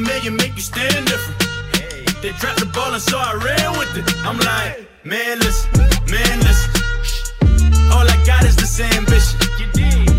Million 0.02 0.36
make 0.36 0.54
you 0.54 0.62
stand 0.62 1.06
different. 1.06 1.38
They 2.22 2.30
dropped 2.38 2.60
the 2.60 2.66
ball 2.66 2.92
and 2.92 3.02
so 3.02 3.18
I 3.18 3.34
ran 3.34 3.78
with 3.78 3.96
it. 3.96 4.06
I'm 4.26 4.38
like, 4.38 4.86
man, 5.04 5.38
listen, 5.38 5.70
man, 6.10 6.36
listen. 6.46 6.70
All 7.90 8.06
I 8.06 8.16
got 8.26 8.44
is 8.44 8.56
this 8.56 8.78
ambition. 8.80 9.38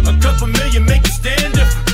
A 0.08 0.13
couple 0.19 0.48
million 0.48 0.86
make 0.86 1.04
you 1.06 1.13
stand 1.13 1.54
different. 1.54 1.88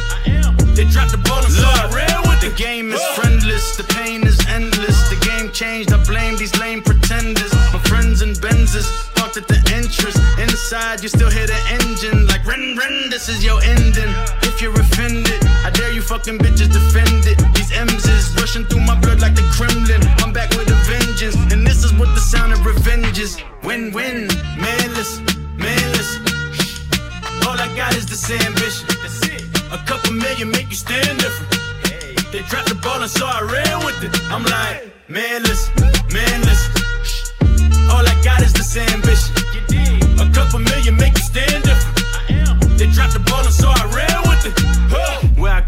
They 0.76 0.86
dropped 0.86 1.12
the 1.12 1.18
ball 1.18 1.44
and 1.44 1.54
so 1.54 1.68
I 1.68 1.92
ran 1.94 2.22
with 2.30 2.44
it. 2.44 2.52
The 2.52 2.56
game 2.56 2.92
is 2.92 3.04
friendless, 3.14 3.76
the 3.76 3.84
pain 3.84 4.26
is 4.26 4.40
endless. 4.48 4.98
The 5.10 5.20
game 5.22 5.52
changed, 5.52 5.92
I 5.92 6.02
blame 6.06 6.38
these 6.38 6.56
lame 6.58 6.82
pretenders. 6.82 7.54
My 7.74 7.80
friends 7.86 8.22
and 8.22 8.36
Benzes 8.38 8.88
parked 9.16 9.38
at 9.38 9.48
the 9.48 9.60
entrance. 9.76 10.18
Inside, 10.40 11.04
you 11.04 11.10
still 11.10 11.30
hear 11.30 11.48
the 11.48 11.60
engine. 11.70 12.28
Like, 12.28 12.46
ren, 12.46 12.78
ren, 12.78 13.10
this 13.10 13.30
is 13.30 13.44
your 13.44 13.62
ending. 13.62 14.10
If 14.42 14.62
you're 14.62 14.74
offended, 14.74 15.44
I 15.66 15.70
dare 15.70 15.92
you 15.92 16.02
fucking 16.02 16.40
bitches 16.40 16.72
defend 16.72 17.19
like 19.30 19.36
the 19.36 19.50
Kremlin. 19.54 20.02
I'm 20.20 20.34
back 20.34 20.50
with 20.52 20.70
a 20.70 20.80
vengeance. 20.90 21.36
And 21.54 21.66
this 21.66 21.84
is 21.84 21.94
what 21.94 22.10
the 22.16 22.22
sound 22.22 22.54
of 22.54 22.66
revenge 22.66 23.20
is. 23.20 23.42
Win 23.64 23.92
win, 23.92 24.28
man, 24.58 24.88
listen, 24.96 25.26
man, 25.58 25.86
listen. 25.94 26.22
All 27.46 27.58
I 27.58 27.70
got 27.76 27.96
is 27.96 28.06
this 28.06 28.30
ambition. 28.32 28.88
A 29.72 29.78
couple 29.86 30.14
million 30.14 30.50
make 30.50 30.70
you 30.70 30.76
stand 30.76 31.20
different. 31.20 31.52
They 32.32 32.42
dropped 32.50 32.70
the 32.70 32.76
ball 32.76 33.02
and 33.02 33.10
so 33.10 33.26
I 33.26 33.42
ran 33.42 33.86
with 33.86 34.04
it. 34.04 34.14
I'm 34.32 34.44
like, 34.44 34.94
manless, 35.08 35.70
manless. 36.10 36.62
All 37.92 38.06
I 38.06 38.16
got 38.24 38.42
is 38.42 38.54
this 38.54 38.78
ambition. 38.78 39.49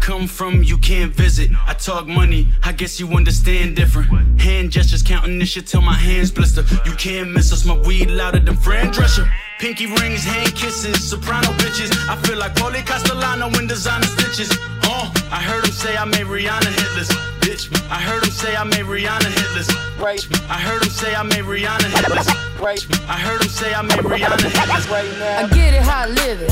Come 0.02 0.26
from, 0.26 0.64
you 0.64 0.76
can't 0.78 1.14
visit. 1.14 1.48
I 1.64 1.74
talk 1.74 2.08
money, 2.08 2.48
I 2.64 2.72
guess 2.72 2.98
you 2.98 3.08
understand 3.10 3.76
different. 3.76 4.10
Hand 4.40 4.72
gestures 4.72 5.02
counting 5.02 5.38
this 5.38 5.50
shit 5.50 5.68
till 5.68 5.80
my 5.80 5.94
hands 5.94 6.32
blister. 6.32 6.64
You 6.84 6.92
can't 6.96 7.30
miss 7.30 7.52
us, 7.52 7.64
my 7.64 7.78
weed 7.86 8.10
louder 8.10 8.40
than 8.40 8.56
Fran 8.56 8.92
Drescher. 8.92 9.30
Pinky 9.60 9.86
rings, 9.86 10.24
hand 10.24 10.56
kisses, 10.56 11.08
soprano 11.08 11.46
bitches. 11.62 11.90
I 12.08 12.16
feel 12.26 12.36
like 12.36 12.52
Paulie 12.56 12.84
Castellano 12.84 13.46
in 13.60 13.68
designer 13.68 14.06
stitches. 14.06 14.50
Oh, 14.82 15.12
I 15.30 15.40
heard 15.40 15.64
him 15.64 15.70
say 15.70 15.96
I 15.96 16.04
made 16.04 16.26
Rihanna 16.26 16.72
hitless. 16.78 17.10
Bitch, 17.40 17.70
I 17.88 18.00
heard 18.00 18.24
him 18.24 18.32
say 18.32 18.56
I 18.56 18.64
made 18.64 18.86
Rihanna 18.86 19.30
hitless. 19.38 19.70
Right. 20.02 20.20
I 20.50 20.58
heard 20.58 20.82
him 20.82 20.90
say 20.90 21.14
I 21.14 21.22
made 21.22 21.44
Rihanna 21.44 21.88
hitless. 21.94 22.26
Right. 22.60 22.84
I 23.08 23.16
heard 23.18 23.40
him 23.40 23.48
say 23.48 23.72
I 23.72 23.82
made 23.82 24.02
Rihanna 24.02 24.50
hitless. 24.50 24.90
Right 24.90 25.18
now. 25.20 25.46
I 25.46 25.48
get 25.54 25.74
it 25.74 25.82
how 25.82 26.00
I 26.00 26.06
live 26.08 26.42
it. 26.42 26.50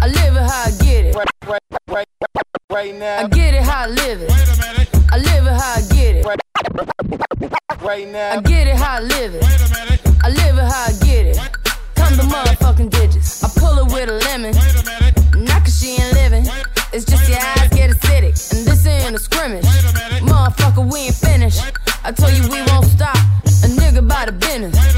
I 0.00 0.06
live 0.06 0.36
it 0.36 0.50
how 0.50 0.64
I 0.64 0.70
get 0.82 1.04
it. 1.04 1.14
Right, 1.14 1.28
right, 1.46 2.06
right 2.34 2.41
now. 2.72 3.18
I 3.18 3.28
get 3.28 3.52
it 3.54 3.62
how 3.62 3.82
I 3.82 3.86
live 3.86 4.22
it. 4.22 4.30
I 5.12 5.18
live 5.18 5.46
it 5.46 5.52
how 5.52 5.74
I 5.76 5.82
get 5.92 6.16
it. 6.16 6.26
Right 7.82 8.08
now. 8.08 8.32
I 8.32 8.40
get 8.40 8.66
it 8.66 8.76
how 8.76 8.96
I 8.96 9.00
live 9.00 9.34
it. 9.34 9.44
I 10.24 10.30
live 10.30 10.56
it 10.56 10.64
how 10.64 10.86
I 10.88 10.92
get 11.04 11.26
it. 11.26 11.36
Come 11.94 12.16
the 12.16 12.22
motherfucking 12.22 12.88
digits. 12.88 13.44
I 13.44 13.48
pull 13.60 13.76
it 13.78 13.92
with 13.92 14.08
a 14.08 14.14
lemon. 14.24 14.54
Not 15.44 15.64
cause 15.64 15.78
she 15.78 16.00
ain't 16.00 16.14
living. 16.14 16.46
It's 16.94 17.04
just 17.04 17.28
your 17.28 17.38
eyes 17.38 17.68
get 17.70 17.90
acidic. 17.90 18.40
And 18.56 18.66
this 18.66 18.86
ain't 18.86 19.14
a 19.14 19.18
scrimmage. 19.18 19.64
Motherfucker, 20.24 20.90
we 20.90 21.00
ain't 21.00 21.14
finished. 21.14 21.60
I 22.02 22.12
told 22.12 22.32
you 22.32 22.48
we 22.48 22.62
won't 22.72 22.86
stop. 22.86 23.16
A 23.64 23.68
nigga 23.68 24.06
by 24.08 24.24
the 24.24 24.32
business. 24.32 24.91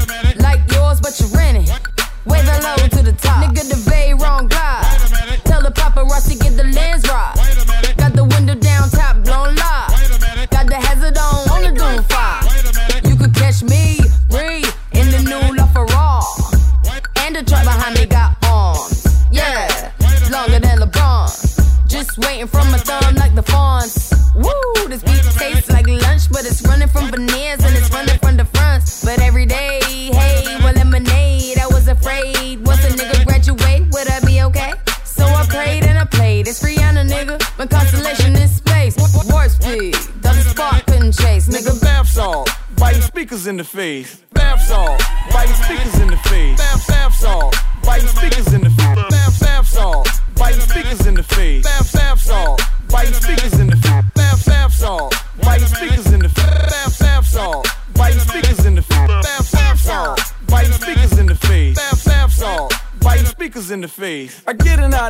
Face. 43.85 44.23
Bath 44.33 44.61
salt, 44.61 44.99
biting 45.31 45.53
speakers 45.63 45.99
in 45.99 46.07
the 46.07 46.17
face. 46.29 46.57
Bath, 46.57 46.87
bath 46.87 47.13
salt, 47.13 47.55
biting 47.83 48.07
speakers 48.07 48.51
in 48.53 48.61
the 48.61 48.71
face. 48.71 48.95
Bath, 49.13 49.39
bath 49.39 49.67
salt, 49.67 50.07
biting 50.35 50.61
speakers 50.61 51.05
in 51.05 51.13
the 51.13 51.23
face. 51.23 51.63
Bath, 51.63 51.93
bath 51.93 52.19
salt, 52.19 52.61
biting 52.89 53.13
speakers 53.13 53.59
in 53.59 53.67
the 53.67 53.77
face. 53.85 54.05
Bath, 54.15 54.45
bath 54.45 54.73
salt, 54.73 55.13
biting 55.43 55.67
speakers 55.67 56.07
in 56.13 56.19
the 56.25 56.29
face. 56.29 56.45
Bath, 56.73 56.99
bath 56.99 57.27
salt, 57.27 57.67
biting 57.93 58.23
speakers 58.27 58.65
in 58.65 58.75
the 58.75 58.81
face. 58.81 59.07
Bath, 59.27 59.51
bath 59.51 59.79
salt, 59.79 60.19
biting 60.47 60.73
speakers 60.73 61.17
in 61.19 61.25
the 61.27 61.35
face. 61.35 61.75
Bath, 61.75 62.05
bath 62.05 62.33
salt, 62.33 62.73
biting 63.01 63.25
speakers 63.25 63.69
in 63.69 63.81
the 63.81 63.87
face. 63.87 64.41
I 64.47 64.53
get 64.53 64.79
it 64.79 64.93
how 64.93 65.09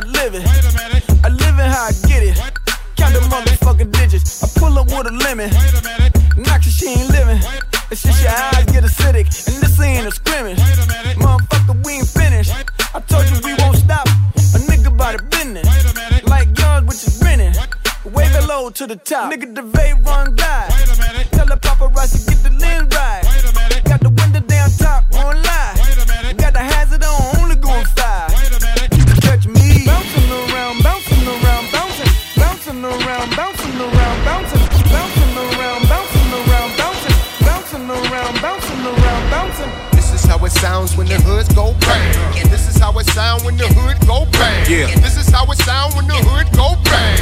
hood 43.76 43.98
go 44.06 44.26
bang. 44.32 44.64
Yeah. 44.70 44.86
This 45.00 45.16
is 45.16 45.28
how 45.28 45.44
it 45.52 45.58
sound 45.58 45.94
when 45.94 46.06
the 46.06 46.18
hood 46.28 46.48
go 46.56 46.76
bang. 46.84 47.20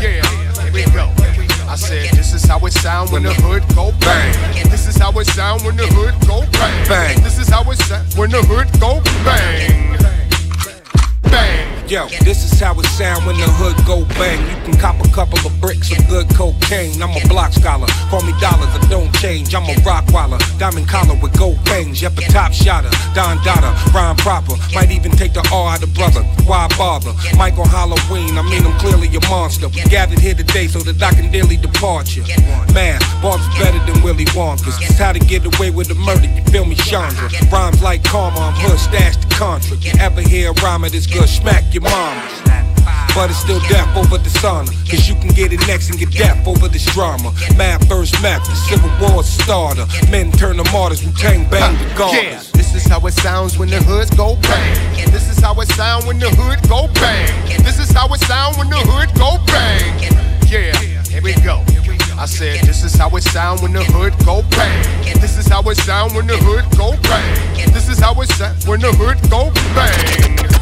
Yeah, 0.00 0.22
here 0.62 0.72
we 0.72 0.84
go. 0.92 1.08
I 1.68 1.76
said 1.76 2.10
this 2.16 2.32
is 2.32 2.44
how 2.44 2.64
it 2.66 2.72
sound 2.72 3.10
when 3.10 3.22
the 3.22 3.34
hood 3.34 3.62
go 3.74 3.92
bang. 4.00 4.32
This 4.70 4.86
is 4.86 4.96
how 4.96 5.12
it 5.18 5.26
sound 5.26 5.62
when 5.64 5.76
the 5.76 5.86
hood 5.86 6.14
go 6.26 6.40
bang. 6.52 6.88
Bang. 6.88 7.22
This 7.22 7.38
is 7.38 7.48
how 7.48 7.62
it 7.70 7.78
sound 7.78 8.06
when 8.14 8.30
the 8.30 8.42
hood 8.42 8.68
go 8.80 9.00
bang. 9.24 9.88
Yo, 11.88 12.04
this 12.20 12.44
is 12.44 12.60
how 12.60 12.78
it 12.78 12.84
sound 12.84 13.24
when 13.24 13.34
the 13.40 13.48
hood 13.56 13.72
go 13.88 14.04
bang. 14.20 14.36
You 14.44 14.56
can 14.60 14.76
cop 14.76 15.00
a 15.00 15.08
couple 15.08 15.40
of 15.40 15.58
bricks 15.58 15.88
of 15.88 16.06
good 16.06 16.28
cocaine. 16.36 17.00
I'm 17.00 17.16
a 17.16 17.28
block 17.32 17.54
scholar, 17.54 17.88
call 18.12 18.20
me 18.28 18.36
dollars, 18.36 18.68
I 18.76 18.84
don't 18.90 19.08
change. 19.16 19.54
I'm 19.54 19.64
a 19.64 19.72
rock 19.88 20.04
waller, 20.12 20.36
diamond 20.58 20.86
collar 20.86 21.16
with 21.16 21.32
gold 21.38 21.56
bangs. 21.64 22.02
Yep, 22.02 22.18
a 22.18 22.20
top 22.28 22.52
shotter, 22.52 22.92
Don 23.14 23.40
Dada, 23.40 23.72
rhyme 23.96 24.16
proper. 24.16 24.52
Might 24.74 24.90
even 24.90 25.12
take 25.12 25.32
the 25.32 25.40
R 25.50 25.72
out 25.72 25.82
of 25.82 25.94
brother. 25.94 26.20
Why 26.44 26.68
bother? 26.76 27.16
Mike 27.38 27.56
on 27.56 27.64
Halloween, 27.72 28.36
I 28.36 28.42
mean 28.44 28.68
I'm 28.68 28.78
clearly 28.78 29.08
a 29.16 29.20
monster. 29.32 29.68
We 29.68 29.80
gathered 29.88 30.18
here 30.18 30.34
today 30.34 30.66
so 30.66 30.80
that 30.80 31.00
I 31.00 31.14
can 31.16 31.32
daily 31.32 31.56
depart 31.56 32.14
you. 32.14 32.22
Man, 32.76 33.00
Bob's 33.22 33.48
better 33.56 33.80
than 33.90 34.04
Willy 34.04 34.28
Wonka's. 34.36 34.76
It's 34.84 34.98
how 34.98 35.12
to 35.12 35.20
get 35.20 35.40
away 35.56 35.70
with 35.70 35.88
the 35.88 35.96
murder, 35.96 36.28
you 36.28 36.44
feel 36.52 36.66
me, 36.66 36.74
Chandra? 36.74 37.32
Rhymes 37.48 37.80
like 37.80 38.04
karma, 38.04 38.52
I'm 38.52 38.54
hood 38.60 38.78
stashed 38.78 39.22
the 39.24 39.34
contra. 39.34 39.78
You 39.78 39.92
ever 39.98 40.20
hear 40.20 40.50
a 40.50 40.54
rhyme 40.60 40.84
of 40.84 40.92
this 40.92 41.06
good? 41.06 41.30
Smack 41.30 41.64
your 41.80 41.90
mama. 41.90 42.22
But 43.14 43.30
it's 43.30 43.38
still 43.38 43.60
death 43.68 43.96
over 43.96 44.18
dishonor. 44.22 44.70
Cause 44.88 45.08
you 45.08 45.14
can 45.16 45.28
get 45.28 45.52
it 45.52 45.60
next 45.66 45.90
and 45.90 45.98
get 45.98 46.12
death 46.12 46.46
over 46.46 46.68
this 46.68 46.84
drama. 46.94 47.32
Mad 47.56 47.86
first 47.88 48.20
map, 48.22 48.44
the 48.44 48.54
civil 48.54 48.90
war 49.00 49.22
starter. 49.24 49.86
Men 50.10 50.30
turn 50.32 50.56
to 50.56 50.64
martyrs, 50.72 51.04
we 51.04 51.12
Tang 51.12 51.48
bang 51.50 51.74
regardless. 51.90 52.14
Yeah, 52.22 52.42
this 52.54 52.74
is 52.74 52.86
how 52.86 53.04
it 53.06 53.12
sounds 53.14 53.58
when 53.58 53.70
the 53.70 53.82
hoods 53.82 54.10
go 54.10 54.36
bang. 54.42 55.10
This 55.10 55.28
is 55.30 55.38
how 55.38 55.54
it 55.60 55.68
sound 55.68 56.06
when 56.06 56.18
the 56.18 56.30
hood 56.30 56.60
go 56.68 56.88
bang. 56.94 57.32
This 57.64 57.78
is 57.78 57.90
how 57.90 58.12
it 58.12 58.20
sound 58.20 58.56
when 58.56 58.70
the 58.70 58.78
hood 58.78 59.10
go 59.18 59.38
bang. 59.46 60.14
Yeah, 60.46 60.76
here 61.08 61.22
we 61.22 61.34
go. 61.42 61.64
I 62.18 62.26
said, 62.26 62.60
this 62.66 62.82
is 62.84 62.94
how 62.94 63.10
it 63.16 63.22
sound 63.22 63.62
when 63.62 63.72
the 63.72 63.84
hood 63.84 64.12
go 64.24 64.42
bang. 64.50 65.04
This 65.20 65.38
is 65.38 65.46
how 65.46 65.62
it 65.62 65.76
sound 65.76 66.14
when 66.14 66.26
the 66.26 66.36
hood 66.36 66.64
go 66.76 66.92
bang. 67.02 67.72
This 67.72 67.88
is 67.88 67.98
how 67.98 68.20
it 68.20 68.28
sound 68.30 68.62
when 68.64 68.80
the 68.80 68.92
hood 68.92 69.18
go 69.30 69.50
bang. 69.74 70.57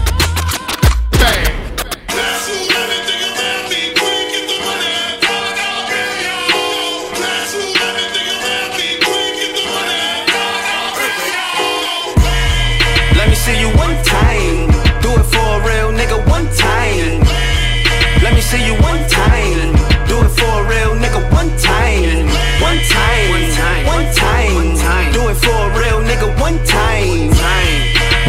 For 25.35 25.51
a 25.51 25.79
real 25.79 26.01
nigga 26.03 26.29
one 26.41 26.59
time. 26.65 27.31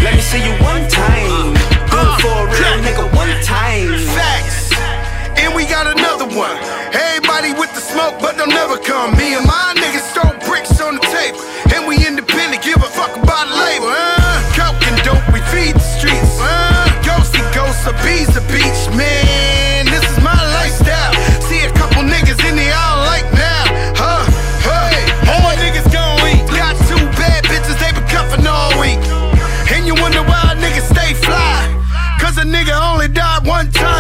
Let 0.04 0.16
me 0.16 0.22
see 0.22 0.44
you 0.44 0.52
one 0.64 0.88
time. 0.90 1.37
Time. 3.86 4.00
Facts. 4.16 4.74
And 5.38 5.54
we 5.54 5.66
got 5.66 5.86
another 5.86 6.26
one. 6.26 6.58
Everybody 6.94 7.54
with 7.54 7.74
the 7.76 7.82
smoke, 7.82 8.18
but 8.20 8.38
they'll 8.38 8.48
never 8.48 8.78
come. 8.78 9.16
Me 9.18 9.36
and 9.36 9.46
my 9.46 9.74
niggas 9.78 10.08
throw 10.14 10.34
bricks 10.48 10.82
on 10.82 10.96
the 10.96 11.06
table. 11.14 11.42
And 11.74 11.88
we 11.88 11.96
independent, 12.06 12.64
give 12.64 12.78
a 12.78 12.90
fuck 12.90 13.16
about 13.16 13.48
the 13.48 13.56
label. 13.56 13.88
Uh, 13.90 14.42
coke 14.58 14.82
and 14.90 14.98
dope, 15.06 15.26
we 15.34 15.42
feed 15.54 15.76
the 15.76 15.88
streets. 15.98 16.38
Uh, 16.42 16.90
ghosty 17.06 17.44
ghosts, 17.54 17.86
a 17.86 17.94
bees, 18.02 18.34
a 18.36 18.42
beach. 18.50 18.82
Man, 18.98 19.27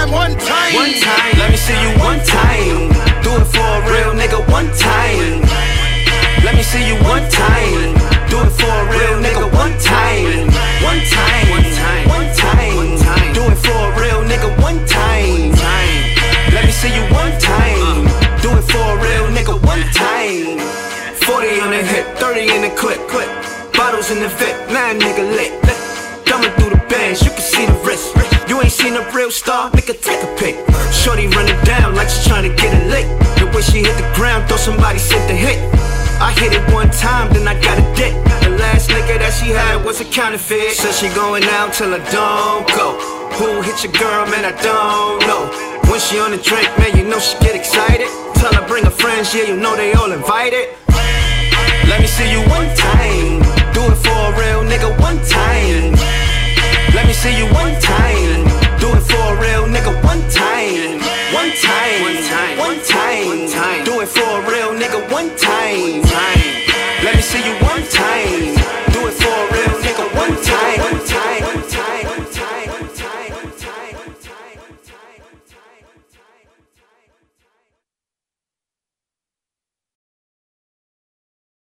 time, 0.08 0.14
one 0.14 0.38
time. 0.40 0.74
One 0.76 0.94
time. 1.00 1.38
Let 1.38 1.52
me 1.52 1.58
see 1.58 1.76
you 1.82 1.92
one 2.00 2.20
time. 2.24 2.92
Do 3.24 3.36
it 3.36 3.48
for 3.48 3.60
a 3.60 3.82
real 3.92 4.14
nigga 4.16 4.40
one 4.50 4.70
time. 4.76 5.42
Let 6.44 6.56
me 6.56 6.64
see 6.64 6.86
you 6.88 6.96
one 7.04 7.28
time. 7.30 7.94
Do 8.30 8.40
it 8.42 8.52
for 8.56 8.72
a 8.72 8.86
real 8.92 9.20
nigga 9.20 9.52
one 9.54 9.76
time. 9.80 10.48
One 10.84 11.02
time. 11.12 11.50
One 11.52 11.68
time. 11.76 12.08
One 12.08 12.30
time. 12.36 13.34
Do 13.34 13.44
it 13.52 13.58
for 13.58 13.78
a 13.78 14.00
real 14.00 14.22
nigga 14.24 14.50
one 14.62 14.80
time. 14.86 15.52
Let 16.54 16.66
me 16.66 16.72
see 16.72 16.94
you 16.94 17.04
one 17.14 17.34
time. 17.40 18.08
Do 18.42 18.52
it 18.56 18.66
for 18.72 18.86
a 18.96 19.02
real 19.02 19.28
nigga 19.36 19.56
one 19.66 19.84
time. 19.92 20.60
40 21.28 21.62
on 21.62 21.72
the 21.72 21.84
hip, 21.84 22.06
30 22.18 22.56
in 22.56 22.62
the 22.62 22.74
clip. 22.76 22.98
Bottles 23.74 24.10
in 24.10 24.20
the 24.20 24.30
fit, 24.30 24.56
nine 24.72 25.00
nigga 25.00 25.26
lit. 25.36 25.54
Thumbing 26.26 26.52
through 26.58 26.72
the 26.72 26.84
bands, 26.90 27.22
you 27.22 27.30
can 27.30 27.42
seen 28.88 28.96
a 28.96 29.12
real 29.12 29.32
star, 29.32 29.70
make 29.76 29.88
her 29.88 30.00
take 30.00 30.24
a 30.24 30.32
pic. 30.40 30.56
Shorty 30.94 31.28
running 31.28 31.60
down 31.66 31.96
like 31.96 32.08
she 32.08 32.30
trying 32.30 32.48
to 32.48 32.54
get 32.56 32.72
it 32.72 32.88
lick. 32.88 33.08
The 33.36 33.46
way 33.52 33.62
she 33.62 33.84
hit 33.84 33.96
the 34.00 34.08
ground, 34.16 34.48
thought 34.48 34.60
somebody 34.60 35.00
sent 35.00 35.28
the 35.28 35.36
hit. 35.36 35.60
I 36.24 36.32
hit 36.32 36.54
it 36.54 36.64
one 36.72 36.90
time, 36.92 37.34
then 37.34 37.46
I 37.48 37.56
got 37.60 37.76
a 37.78 37.86
dick. 38.00 38.16
The 38.44 38.56
last 38.56 38.90
nigga 38.90 39.20
that 39.20 39.34
she 39.36 39.52
had 39.52 39.84
was 39.84 40.00
a 40.00 40.06
counterfeit. 40.06 40.72
Said 40.72 40.94
so 40.94 41.08
she 41.08 41.08
going 41.16 41.44
out 41.60 41.74
till 41.74 41.92
I 41.92 42.00
don't 42.16 42.64
go. 42.80 42.96
Who 43.36 43.62
hit 43.62 43.84
your 43.84 43.92
girl, 43.92 44.24
man, 44.32 44.46
I 44.48 44.56
don't 44.64 45.20
know. 45.28 45.52
When 45.92 46.00
she 46.00 46.20
on 46.20 46.32
the 46.32 46.40
drink, 46.40 46.72
man, 46.80 46.96
you 46.96 47.04
know 47.04 47.20
she 47.20 47.36
get 47.44 47.56
excited. 47.56 48.08
Tell 48.40 48.54
her 48.56 48.66
bring 48.68 48.86
her 48.86 48.96
friends, 49.04 49.36
yeah, 49.36 49.52
you 49.52 49.58
know 49.58 49.76
they 49.76 49.92
all 50.00 50.12
invited. 50.14 50.72
Let 51.92 52.00
me 52.00 52.08
see 52.08 52.32
you 52.32 52.40
one 52.48 52.72
time. 52.72 53.44
Do 53.76 53.84
it 53.92 54.00
for 54.00 54.16
a 54.16 54.32
real 54.40 54.64
nigga 54.64 54.96
one 55.04 55.20
time. 55.28 55.92
Let 56.96 57.06
me 57.06 57.14
see 57.14 57.36
you 57.36 57.52
one 57.52 57.76
time 57.84 58.67
for 59.10 59.34
a 59.34 59.40
real 59.40 59.66
nigga 59.68 59.94
one 60.04 60.22
time. 60.30 61.00
One 61.34 61.52
time. 61.62 62.02
One 62.58 62.82
time. 62.84 63.86
Do 63.86 64.02
it 64.02 64.10
for 64.10 64.30
a 64.40 64.50
real 64.50 64.72
nigga 64.74 65.00
one 65.12 65.30
time. 65.38 66.02
Let 67.04 67.16
me 67.16 67.22
see 67.22 67.44
you 67.44 67.54
one 67.66 67.84
time. 67.90 68.27